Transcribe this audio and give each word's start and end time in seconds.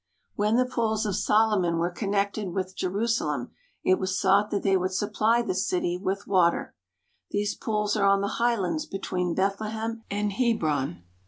When 0.33 0.55
the 0.55 0.65
pools 0.65 1.05
of 1.05 1.15
Solomon 1.15 1.77
were 1.77 1.91
connected 1.91 2.49
with 2.49 2.75
Je 2.75 2.87
rusalem 2.87 3.51
it 3.83 3.99
was 3.99 4.19
thought 4.19 4.49
that 4.49 4.63
they 4.63 4.75
would 4.75 4.93
supply 4.93 5.43
the 5.43 5.53
city 5.53 5.95
with 5.99 6.25
water. 6.25 6.73
These 7.29 7.53
pools 7.53 7.95
are 7.95 8.07
on 8.07 8.21
the 8.21 8.37
highlands 8.41 8.87
between 8.87 9.35
Bethlehem 9.35 10.01
and 10.09 10.33
Hebron. 10.33 11.03